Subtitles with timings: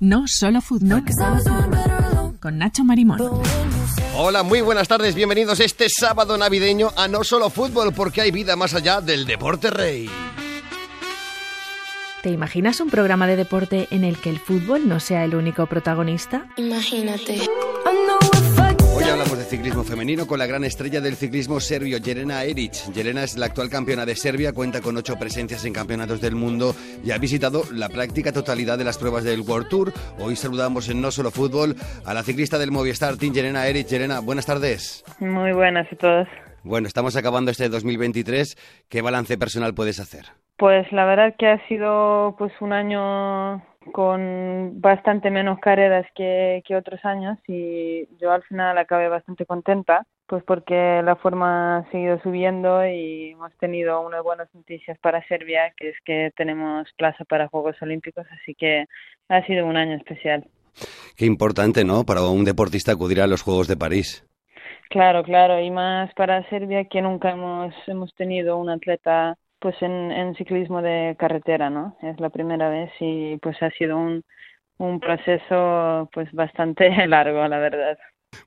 [0.00, 1.04] No solo fútbol.
[2.40, 3.20] Con Nacho Marimón.
[4.16, 8.56] Hola, muy buenas tardes, bienvenidos este sábado navideño a No Solo Fútbol, porque hay vida
[8.56, 10.08] más allá del deporte rey.
[12.22, 15.66] ¿Te imaginas un programa de deporte en el que el fútbol no sea el único
[15.66, 16.46] protagonista?
[16.56, 17.42] Imagínate.
[19.20, 22.72] Hablamos de ciclismo femenino con la gran estrella del ciclismo serbio, Jelena Eric.
[22.94, 26.74] Jelena es la actual campeona de Serbia, cuenta con ocho presencias en campeonatos del mundo
[27.04, 29.92] y ha visitado la práctica totalidad de las pruebas del World Tour.
[30.18, 33.88] Hoy saludamos en No Solo Fútbol a la ciclista del Movistar Team, Jelena Eric.
[33.88, 35.04] Jelena, buenas tardes.
[35.18, 36.28] Muy buenas a todos.
[36.62, 38.56] Bueno, estamos acabando este 2023.
[38.88, 40.28] ¿Qué balance personal puedes hacer?
[40.56, 43.62] Pues la verdad que ha sido pues un año
[43.92, 50.06] con bastante menos carreras que, que otros años y yo al final acabé bastante contenta
[50.26, 55.72] pues porque la forma ha seguido subiendo y hemos tenido unas buenas noticias para Serbia
[55.76, 58.84] que es que tenemos plaza para Juegos Olímpicos así que
[59.28, 60.46] ha sido un año especial.
[61.16, 62.04] Qué importante, ¿no?
[62.04, 64.24] Para un deportista acudir a los Juegos de París.
[64.88, 70.10] Claro, claro, y más para Serbia que nunca hemos, hemos tenido un atleta pues en,
[70.10, 71.96] en ciclismo de carretera, ¿no?
[72.02, 74.24] Es la primera vez y pues ha sido un,
[74.78, 77.98] un proceso pues bastante largo, la verdad.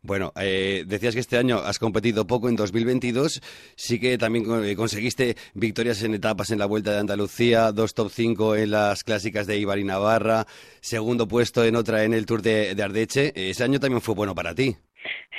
[0.02, 3.42] Bueno, eh, decías que este año has competido poco en 2022,
[3.76, 8.10] sí que también eh, conseguiste victorias en etapas en la Vuelta de Andalucía, dos top
[8.10, 10.46] 5 en las clásicas de Ibar y Navarra,
[10.82, 13.34] segundo puesto en otra en el Tour de, de Ardeche.
[13.36, 14.78] Ese año también fue bueno para ti.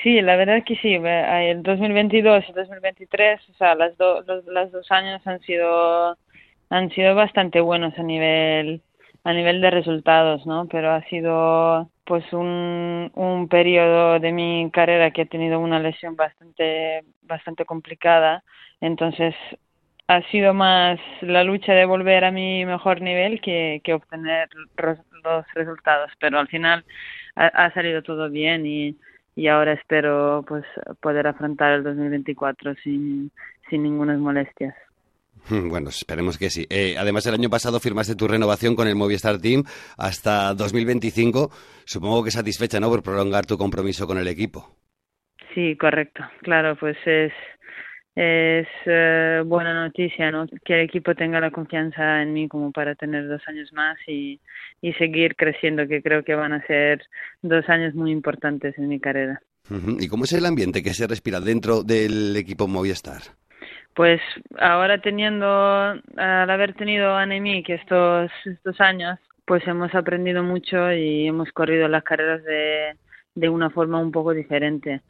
[0.03, 0.95] Sí, la verdad que sí.
[0.95, 6.17] El 2022 y 2023, o sea, las, dos los las dos años han sido
[6.71, 8.83] han sido bastante buenos a nivel
[9.25, 10.67] a nivel de resultados, ¿no?
[10.69, 16.17] Pero ha sido pues un, un periodo de mi carrera que he tenido una lesión
[16.17, 18.45] bastante bastante complicada,
[18.81, 19.35] entonces
[20.09, 25.47] ha sido más la lucha de volver a mi mejor nivel que, que obtener los
[25.55, 26.85] resultados, pero al final
[27.37, 28.97] ha, ha salido todo bien y
[29.37, 30.65] y ahora espero pues
[31.01, 33.31] poder afrontar el 2024 sin,
[33.69, 34.75] sin ninguna molestias.
[35.51, 36.67] Bueno, esperemos que sí.
[36.71, 39.65] Eh, además, el año pasado firmaste tu renovación con el Movistar Team
[39.99, 41.51] hasta 2025.
[41.85, 44.77] Supongo que satisfecha, ¿no?, por prolongar tu compromiso con el equipo.
[45.55, 46.25] Sí, correcto.
[46.43, 47.33] Claro, pues es,
[48.17, 50.47] es eh, buena noticia, ¿no?
[50.65, 54.41] Que el equipo tenga la confianza en mí como para tener dos años más y,
[54.81, 57.03] y seguir creciendo, que creo que van a ser
[57.43, 59.41] dos años muy importantes en mi carrera.
[59.99, 63.23] ¿Y cómo es el ambiente que se respira dentro del equipo Movistar?
[63.95, 64.21] Pues
[64.59, 71.27] ahora teniendo, al haber tenido a que estos, estos años, pues hemos aprendido mucho y
[71.27, 72.97] hemos corrido las carreras de,
[73.35, 75.01] de una forma un poco diferente.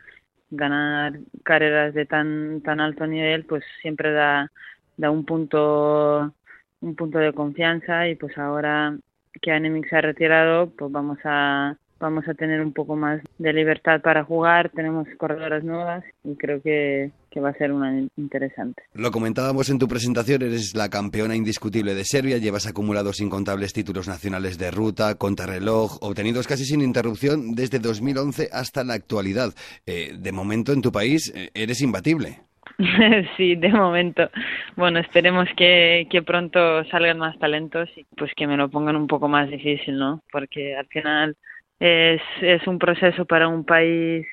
[0.57, 4.51] Ganar carreras de tan, tan alto nivel, pues siempre da,
[4.97, 6.35] da un punto,
[6.81, 8.97] un punto de confianza y pues ahora
[9.41, 13.53] que Anemic se ha retirado, pues vamos a vamos a tener un poco más de
[13.53, 18.83] libertad para jugar, tenemos corredoras nuevas y creo que, que va a ser una interesante.
[18.95, 24.09] Lo comentábamos en tu presentación, eres la campeona indiscutible de Serbia, llevas acumulados incontables títulos
[24.09, 29.55] nacionales de ruta, contrarreloj, obtenidos casi sin interrupción desde 2011 hasta la actualidad.
[29.87, 32.39] Eh, de momento en tu país eh, eres imbatible.
[33.37, 34.29] sí, de momento.
[34.77, 39.07] Bueno, esperemos que, que pronto salgan más talentos y pues que me lo pongan un
[39.07, 40.23] poco más difícil, ¿no?
[40.33, 41.37] Porque al final
[41.81, 44.27] es, es un proceso para un país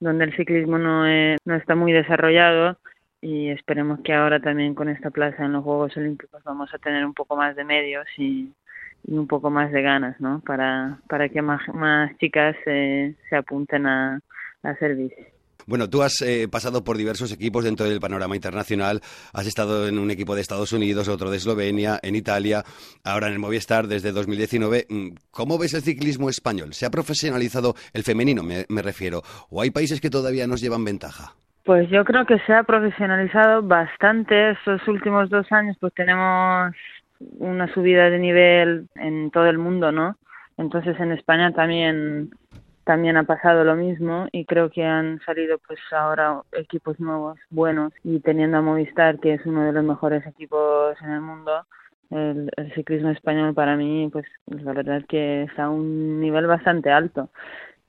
[0.00, 2.78] donde el ciclismo no, es, no está muy desarrollado
[3.20, 7.06] y esperemos que ahora también con esta plaza en los Juegos Olímpicos vamos a tener
[7.06, 8.52] un poco más de medios y,
[9.08, 10.40] un poco más de ganas, ¿no?
[10.46, 11.00] Para,
[11.32, 14.20] que más, más chicas se, se apunten a,
[14.62, 14.76] a.
[15.66, 19.00] Bueno, tú has eh, pasado por diversos equipos dentro del panorama internacional.
[19.32, 22.64] Has estado en un equipo de Estados Unidos, otro de Eslovenia, en Italia,
[23.04, 24.86] ahora en el Movistar desde 2019.
[24.88, 26.74] Mm, ¿Cómo ves el ciclismo español?
[26.74, 29.22] ¿Se ha profesionalizado el femenino, me, me refiero?
[29.50, 31.34] ¿O hay países que todavía nos llevan ventaja?
[31.64, 36.74] Pues yo creo que se ha profesionalizado bastante estos últimos dos años, pues tenemos
[37.38, 40.16] una subida de nivel en todo el mundo, ¿no?
[40.58, 42.30] Entonces en España también
[42.84, 47.92] también ha pasado lo mismo y creo que han salido pues ahora equipos nuevos buenos
[48.04, 51.66] y teniendo a Movistar que es uno de los mejores equipos en el mundo
[52.10, 56.90] el, el ciclismo español para mí pues la verdad que está a un nivel bastante
[56.90, 57.30] alto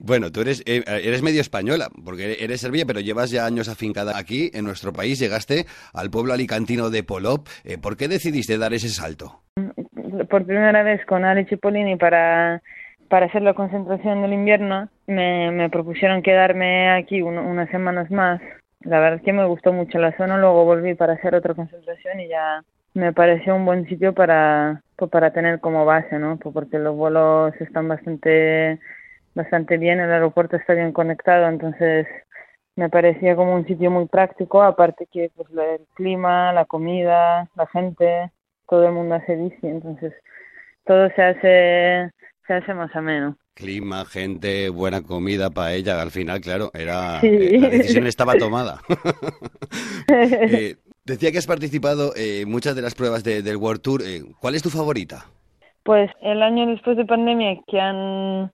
[0.06, 4.18] bueno, tú eres, eh, eres medio española, porque eres serbia, pero llevas ya años afincada
[4.18, 5.18] aquí, en nuestro país.
[5.18, 7.48] Llegaste al pueblo alicantino de Polop.
[7.64, 9.44] Eh, ¿Por qué decidiste dar ese salto?
[10.30, 12.62] Por primera vez con Ale Cipollini para
[13.14, 18.42] para hacer la concentración del invierno me, me propusieron quedarme aquí un, unas semanas más.
[18.80, 22.22] La verdad es que me gustó mucho la zona, luego volví para hacer otra concentración
[22.22, 22.64] y ya
[22.96, 26.38] me pareció un buen sitio para, pues, para tener como base, ¿no?
[26.38, 28.80] Pues porque los vuelos están bastante,
[29.36, 32.08] bastante bien, el aeropuerto está bien conectado, entonces
[32.76, 37.68] me parecía como un sitio muy práctico, aparte que pues el clima, la comida, la
[37.68, 38.32] gente,
[38.68, 40.14] todo el mundo hace bici, entonces
[40.86, 42.12] todo se hace,
[42.48, 43.38] se hace más ameno.
[43.54, 48.82] Clima, gente, buena comida, para ella, al final, claro, era eh, la decisión estaba tomada.
[50.08, 50.76] eh,
[51.06, 54.02] decía que has participado en muchas de las pruebas del World Tour.
[54.04, 55.26] Eh, ¿Cuál es tu favorita?
[55.84, 58.52] Pues el año después de pandemia que han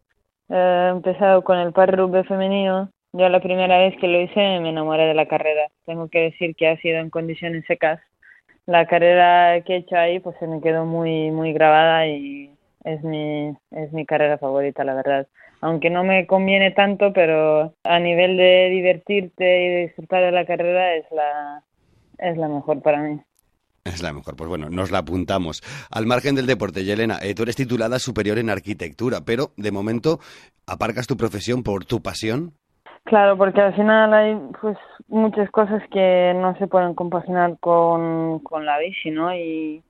[0.50, 1.96] empezado con el par
[2.28, 5.68] femenino, yo la primera vez que lo hice me enamoré de la carrera.
[5.86, 8.00] Tengo que decir que ha sido en condiciones secas.
[8.66, 12.52] La carrera que he hecho ahí pues se me quedó muy muy grabada y
[12.84, 15.28] es mi, es mi carrera favorita, la verdad.
[15.62, 20.46] Aunque no me conviene tanto, pero a nivel de divertirte y de disfrutar de la
[20.46, 21.64] carrera es la,
[22.18, 23.20] es la mejor para mí.
[23.84, 25.62] Es la mejor, pues bueno, nos la apuntamos.
[25.90, 30.20] Al margen del deporte, Yelena, eh, tú eres titulada superior en arquitectura, pero de momento
[30.68, 32.54] aparcas tu profesión por tu pasión.
[33.06, 34.78] Claro, porque al final hay pues
[35.08, 39.34] muchas cosas que no se pueden compaginar con, con la bici, ¿no?
[39.34, 39.82] Y,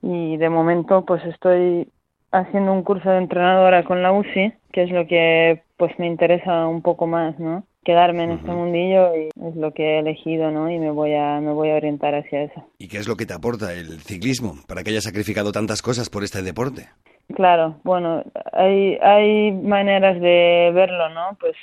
[0.00, 1.88] y de momento pues estoy
[2.32, 6.66] haciendo un curso de entrenadora con la UCI, que es lo que pues me interesa
[6.66, 7.64] un poco más, ¿no?
[7.84, 10.70] Quedarme en este mundillo y es lo que he elegido, ¿no?
[10.70, 12.64] Y me voy a me voy a orientar hacia eso.
[12.78, 16.08] ¿Y qué es lo que te aporta el ciclismo para que hayas sacrificado tantas cosas
[16.08, 16.88] por este deporte?
[17.34, 21.36] Claro, bueno, hay hay maneras de verlo, ¿no?
[21.40, 21.56] Pues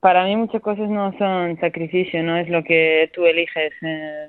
[0.00, 4.28] para mí muchas cosas no son sacrificio, no es lo que tú eliges eh,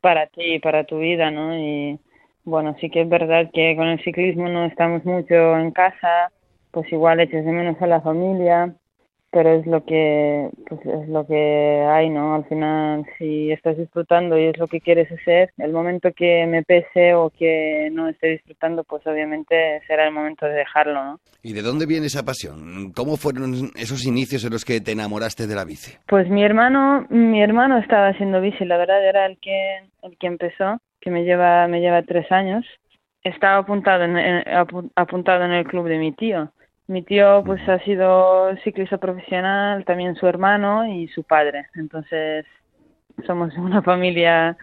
[0.00, 1.56] para ti, para tu vida, ¿no?
[1.56, 1.98] Y
[2.44, 6.32] bueno, sí que es verdad que con el ciclismo no estamos mucho en casa,
[6.70, 8.74] pues igual echas de menos a la familia,
[9.30, 12.34] pero es lo que pues es lo que hay, ¿no?
[12.34, 16.62] Al final, si estás disfrutando y es lo que quieres hacer, el momento que me
[16.62, 21.20] pese o que no esté disfrutando, pues obviamente será el momento de dejarlo, ¿no?
[21.42, 22.92] ¿Y de dónde viene esa pasión?
[22.94, 25.92] ¿Cómo fueron esos inicios en los que te enamoraste de la bici?
[26.06, 30.26] Pues mi hermano, mi hermano estaba haciendo bici, la verdad era el que el que
[30.26, 32.64] empezó que me lleva, me lleva tres años,
[33.22, 34.44] estaba apuntado en,
[34.94, 36.52] apuntado en el club de mi tío.
[36.90, 41.68] Mi tío pues ha sido ciclista profesional, también su hermano y su padre.
[41.76, 42.44] Entonces
[43.24, 44.56] somos una familia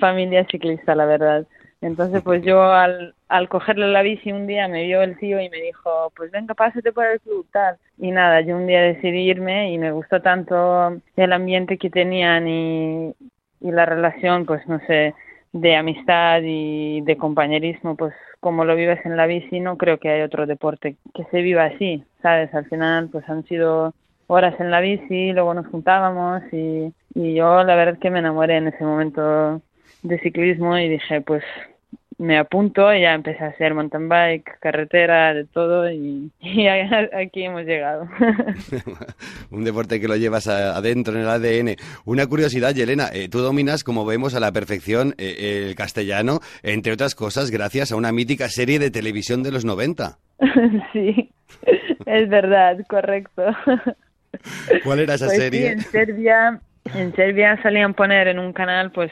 [0.00, 1.46] familia ciclista, la verdad.
[1.80, 5.48] Entonces pues yo al, al cogerle la bici un día me vio el tío y
[5.48, 7.76] me dijo, pues venga, pásate por el club, tal.
[7.98, 12.48] Y nada, yo un día decidí irme y me gustó tanto el ambiente que tenían
[12.48, 13.14] y,
[13.60, 15.14] y la relación, pues no sé,
[15.54, 20.10] de amistad y de compañerismo, pues como lo vives en la bici, no creo que
[20.10, 22.52] hay otro deporte que se viva así, ¿sabes?
[22.52, 23.94] Al final, pues han sido
[24.26, 28.56] horas en la bici, luego nos juntábamos y, y yo la verdad que me enamoré
[28.56, 29.62] en ese momento
[30.02, 31.44] de ciclismo y dije, pues
[32.18, 36.30] me apunto y ya empecé a hacer mountain bike, carretera, de todo y,
[37.12, 38.08] aquí hemos llegado.
[39.50, 41.76] Un deporte que lo llevas adentro en el ADN.
[42.04, 46.92] Una curiosidad, Yelena, eh, tú dominas, como vemos, a la perfección eh, el castellano, entre
[46.92, 50.18] otras cosas, gracias a una mítica serie de televisión de los 90.
[50.92, 51.30] sí,
[52.06, 53.42] es verdad, correcto.
[54.84, 55.72] ¿Cuál era esa pues serie?
[55.72, 56.60] en Serbia,
[56.94, 59.10] en Serbia solían poner en un canal, pues,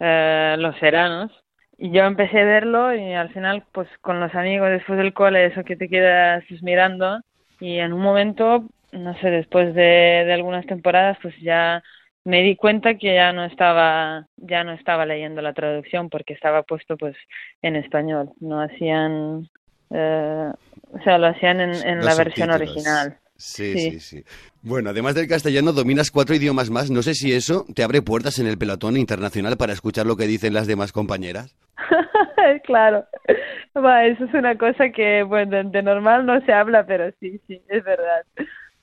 [0.00, 1.32] eh, Los Seranos
[1.78, 5.46] y yo empecé a verlo y al final, pues con los amigos después del cole,
[5.46, 7.20] eso que te quedas pues, mirando
[7.60, 11.82] y en un momento, no sé, después de, de algunas temporadas, pues ya
[12.24, 16.62] me di cuenta que ya no estaba ya no estaba leyendo la traducción porque estaba
[16.62, 17.16] puesto pues
[17.62, 18.32] en español.
[18.40, 19.48] No hacían
[19.90, 20.50] eh,
[20.92, 24.24] o sea lo hacían en, en la versión original Sí, sí, sí,
[24.62, 26.90] Bueno, además del castellano, dominas cuatro idiomas más.
[26.90, 30.26] No sé si eso te abre puertas en el pelotón internacional para escuchar lo que
[30.26, 31.56] dicen las demás compañeras.
[32.64, 33.06] claro.
[33.76, 37.62] Va, eso es una cosa que, bueno, de normal no se habla, pero sí, sí,
[37.68, 38.24] es verdad.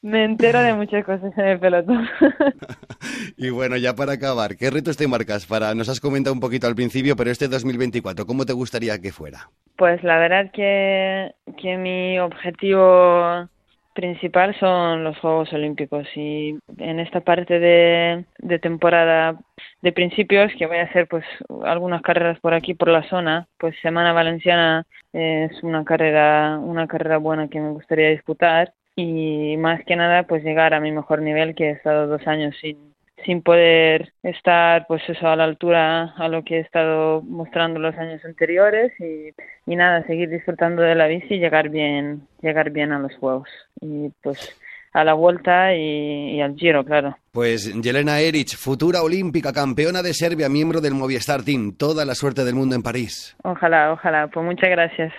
[0.01, 2.07] Me entero de muchas cosas en el pelotón.
[3.37, 5.45] y bueno, ya para acabar, ¿qué retos te marcas?
[5.45, 9.11] Para, nos has comentado un poquito al principio, pero este 2024, ¿cómo te gustaría que
[9.11, 9.49] fuera?
[9.75, 13.49] Pues la verdad que, que mi objetivo
[13.95, 18.25] principal son los Juegos Olímpicos y en esta parte de,
[18.61, 19.39] temporada
[19.81, 21.25] de principios que voy a hacer pues
[21.63, 27.17] algunas carreras por aquí por la zona pues Semana Valenciana es una carrera una carrera
[27.17, 31.55] buena que me gustaría disputar y más que nada pues llegar a mi mejor nivel
[31.55, 32.94] que he estado dos años sin
[33.25, 37.95] sin poder estar pues eso a la altura a lo que he estado mostrando los
[37.95, 39.29] años anteriores y,
[39.65, 43.49] y nada seguir disfrutando de la bici y llegar bien llegar bien a los juegos
[43.81, 44.55] y pues
[44.95, 47.17] a la vuelta y, al giro, claro.
[47.33, 51.73] Pues Jelena Erich, futura olímpica, campeona de Serbia, miembro del Movistar Team.
[51.77, 53.35] Toda la suerte del mundo en París.
[53.43, 54.29] Ojalá, ojalá.
[54.29, 55.11] Pues muchas gracias.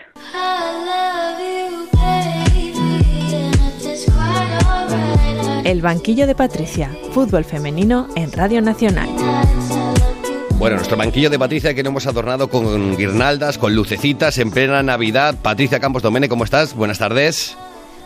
[5.66, 9.08] El banquillo de Patricia, fútbol femenino en Radio Nacional.
[10.58, 14.84] Bueno, nuestro banquillo de Patricia que lo hemos adornado con guirnaldas, con lucecitas en plena
[14.84, 15.34] Navidad.
[15.42, 16.72] Patricia Campos Domene, ¿cómo estás?
[16.72, 17.56] Buenas tardes.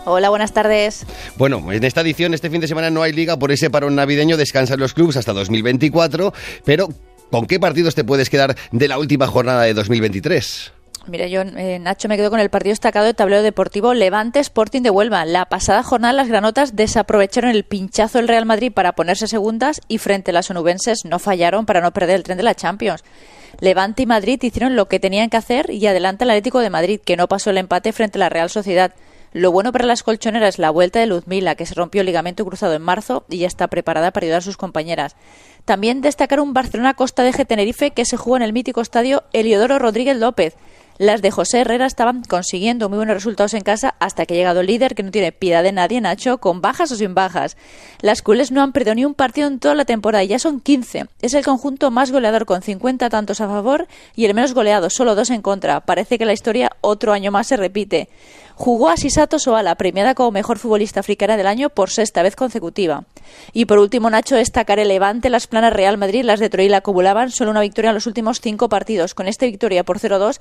[0.07, 1.05] Hola, buenas tardes.
[1.37, 4.39] Bueno, en esta edición, este fin de semana no hay liga por ese parón navideño,
[4.39, 6.33] descansan los clubes hasta 2024,
[6.65, 6.89] pero
[7.31, 10.73] ¿con qué partidos te puedes quedar de la última jornada de 2023?
[11.07, 14.83] Mira, yo, eh, Nacho, me quedo con el partido destacado de tablero deportivo Levante Sporting
[14.83, 15.25] de Huelva.
[15.25, 19.99] La pasada jornada las granotas desaprovecharon el pinchazo del Real Madrid para ponerse segundas y
[19.99, 23.03] frente a las onubenses no fallaron para no perder el tren de la Champions.
[23.61, 27.01] Levante y Madrid hicieron lo que tenían que hacer y adelanta el Atlético de Madrid,
[27.03, 28.95] que no pasó el empate frente a la Real Sociedad.
[29.33, 32.45] Lo bueno para las colchoneras es la vuelta de Luzmila, que se rompió el ligamento
[32.45, 35.15] cruzado en marzo y ya está preparada para ayudar a sus compañeras.
[35.65, 39.79] También destacar un Barcelona Costa de Tenerife que se jugó en el mítico estadio Eliodoro
[39.79, 40.57] Rodríguez López.
[41.01, 44.61] Las de José Herrera estaban consiguiendo muy buenos resultados en casa hasta que ha llegado
[44.61, 47.57] el líder que no tiene piedad de nadie, Nacho, con bajas o sin bajas.
[48.03, 50.61] Las culés no han perdido ni un partido en toda la temporada y ya son
[50.61, 51.07] 15.
[51.23, 55.15] Es el conjunto más goleador con 50 tantos a favor y el menos goleado, solo
[55.15, 55.81] dos en contra.
[55.81, 58.11] Parece que la historia otro año más se repite.
[58.61, 63.05] Jugó a Sisato Soala, premiada como mejor futbolista africana del año por sexta vez consecutiva.
[63.55, 67.31] Y por último, Nacho, destacar el Levante, las planas Real Madrid, las de Troil acumulaban
[67.31, 69.15] solo una victoria en los últimos cinco partidos.
[69.15, 70.41] Con esta victoria por 0-2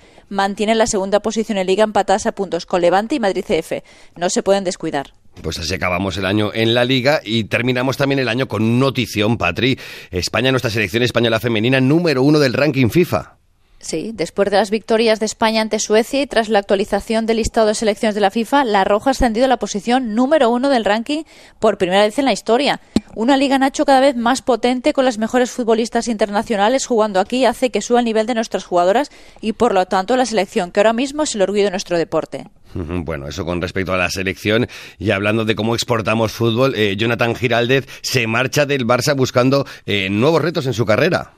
[0.50, 3.84] mantienen la segunda posición en Liga empatadas a puntos con Levante y Madrid CF.
[4.18, 5.14] No se pueden descuidar.
[5.44, 9.38] Pues así acabamos el año en la liga y terminamos también el año con notición,
[9.38, 9.80] Patri.
[10.10, 13.39] España, nuestra selección española femenina, número uno del ranking FIFA.
[13.82, 17.68] Sí, después de las victorias de España ante Suecia y tras la actualización del listado
[17.68, 20.84] de selecciones de la FIFA, la Roja ha ascendido a la posición número uno del
[20.84, 21.24] ranking
[21.60, 22.82] por primera vez en la historia.
[23.16, 27.70] Una liga Nacho cada vez más potente con las mejores futbolistas internacionales jugando aquí hace
[27.70, 30.94] que suba el nivel de nuestras jugadoras y por lo tanto la selección, que ahora
[30.94, 32.48] mismo es el orgullo de nuestro deporte.
[33.10, 34.68] Bueno, eso con respecto a la selección
[35.00, 40.10] y hablando de cómo exportamos fútbol, eh, Jonathan Giraldez se marcha del Barça buscando eh,
[40.12, 41.32] nuevos retos en su carrera.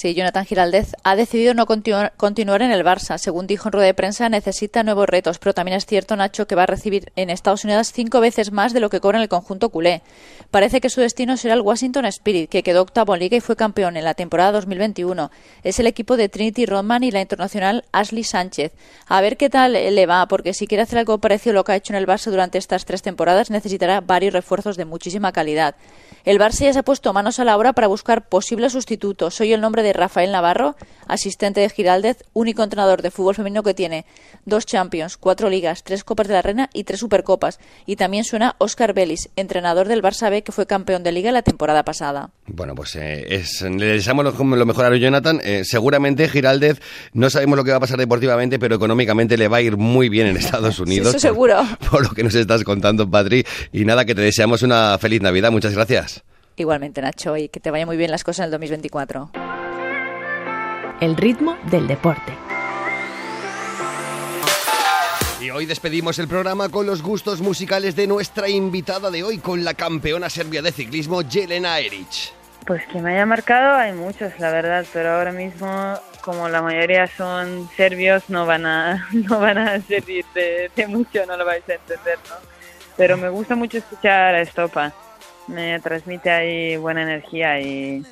[0.00, 3.18] Sí, Jonathan Giraldez ha decidido no continuar, en el Barça.
[3.18, 6.54] Según dijo en rueda de prensa, necesita nuevos retos, pero también es cierto, Nacho, que
[6.54, 9.28] va a recibir en Estados Unidos cinco veces más de lo que cobra en el
[9.28, 10.00] conjunto culé.
[10.50, 13.56] Parece que su destino será el Washington Spirit, que quedó octavo en Liga y fue
[13.56, 15.30] campeón en la temporada 2021.
[15.64, 18.72] Es el equipo de Trinity Rodman y la internacional Ashley Sánchez.
[19.06, 21.72] A ver qué tal le va, porque si quiere hacer algo parecido a lo que
[21.72, 25.74] ha hecho en el Barça durante estas tres temporadas, necesitará varios refuerzos de muchísima calidad.
[26.24, 29.34] El Barça ya se ha puesto manos a la obra para buscar posibles sustitutos.
[29.34, 33.74] Soy el nombre de Rafael Navarro, asistente de Giraldez, único entrenador de fútbol femenino que
[33.74, 34.06] tiene
[34.44, 37.58] dos Champions, cuatro ligas, tres Copas de la Reina y tres Supercopas.
[37.86, 41.42] Y también suena Oscar Belis, entrenador del Barça B que fue campeón de liga la
[41.42, 42.30] temporada pasada.
[42.46, 45.40] Bueno, pues eh, le deseamos lo, mejor a Jonathan.
[45.42, 46.80] Eh, seguramente Giraldez,
[47.12, 50.08] no sabemos lo que va a pasar deportivamente, pero económicamente le va a ir muy
[50.08, 51.08] bien en Estados Unidos.
[51.08, 51.62] eso seguro.
[51.90, 53.44] por lo que nos estás contando, Patri.
[53.72, 55.50] Y nada, que te deseamos una feliz Navidad.
[55.50, 56.22] Muchas gracias.
[56.56, 59.49] Igualmente, Nacho, y que te vaya muy bien las cosas en el 2024.
[61.00, 62.34] El ritmo del deporte.
[65.40, 69.64] Y hoy despedimos el programa con los gustos musicales de nuestra invitada de hoy, con
[69.64, 72.34] la campeona serbia de ciclismo, Jelena Erich.
[72.66, 77.06] Pues que me haya marcado hay muchos, la verdad, pero ahora mismo, como la mayoría
[77.06, 81.74] son serbios, no van a, no van a servir de, mucho, no lo vais a
[81.74, 82.36] entender, ¿no?
[82.98, 84.92] Pero me gusta mucho escuchar a Estopa
[85.50, 88.04] me transmite ahí buena energía y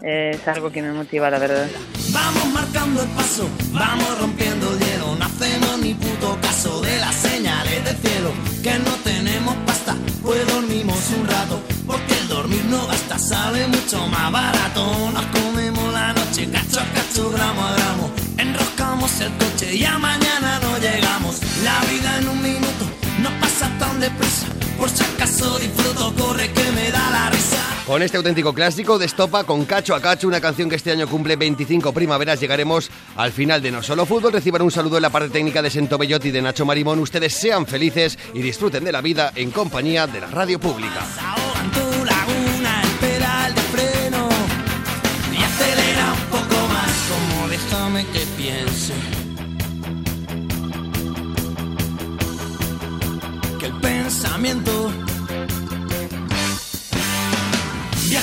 [0.00, 1.68] es algo que me motiva, la verdad.
[2.10, 7.14] Vamos marcando el paso, vamos rompiendo el hielo, no hacemos ni puto caso de las
[7.14, 8.30] señales del cielo,
[8.62, 14.06] que no tenemos pasta, pues dormimos un rato, porque el dormir no basta, sale mucho
[14.08, 19.74] más barato, nos comemos la noche, cacho a cacho, gramo a gramo, enroscamos el coche
[19.74, 22.86] y a mañana no llegamos, la vida en un minuto
[23.20, 24.46] no pasa tan deprisa
[24.82, 26.31] por si acaso disfruto, corre
[27.92, 31.06] Con este auténtico clásico de Estopa, con Cacho a Cacho, una canción que este año
[31.06, 34.32] cumple 25 primaveras, llegaremos al final de No Solo Fútbol.
[34.32, 37.00] Reciban un saludo en la parte técnica de Sento Bellotti de Nacho Marimón.
[37.00, 41.02] Ustedes sean felices y disfruten de la vida en compañía de la radio pública.
[53.82, 55.11] pensamiento.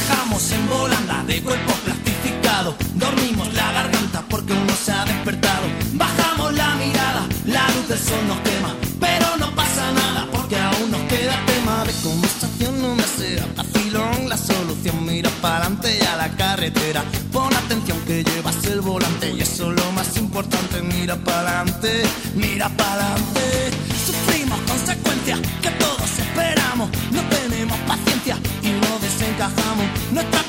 [0.09, 2.73] Viajamos en volanda de cuerpos plastificados.
[2.95, 5.67] Dormimos la garganta porque uno se ha despertado.
[5.93, 8.75] Bajamos la mirada, la luz del sol nos quema.
[8.99, 12.81] Pero no pasa nada porque aún nos queda tema de conversación.
[12.81, 15.05] No me sea vacilón la solución.
[15.05, 17.03] Mira para adelante a la carretera.
[17.31, 20.81] Pon atención que llevas el volante y eso es lo más importante.
[20.81, 22.01] Mira para adelante,
[22.33, 23.78] mira para adelante.
[30.11, 30.49] No